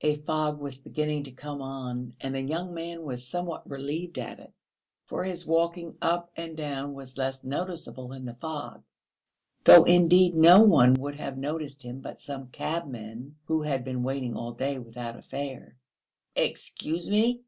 [0.00, 4.40] A fog was beginning to come on, and the young man was somewhat relieved at
[4.40, 4.54] it,
[5.04, 8.82] for his walking up and down was less noticeable in the fog,
[9.64, 14.34] though indeed no one could have noticed him but some cabman who had been waiting
[14.34, 15.76] all day without a fare.
[16.34, 17.42] "Excuse me!"